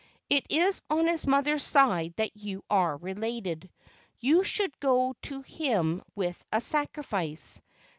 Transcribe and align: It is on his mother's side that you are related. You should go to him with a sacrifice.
It 0.31 0.47
is 0.49 0.81
on 0.89 1.05
his 1.05 1.27
mother's 1.27 1.63
side 1.63 2.15
that 2.15 2.35
you 2.35 2.63
are 2.71 2.97
related. 2.97 3.69
You 4.17 4.43
should 4.43 4.79
go 4.79 5.13
to 5.21 5.43
him 5.43 6.01
with 6.15 6.43
a 6.51 6.59
sacrifice. 6.59 7.61